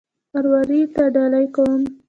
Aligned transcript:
ارواوو 0.37 0.83
ته 0.93 1.01
ډالۍ 1.15 1.45
کوم. 1.55 1.81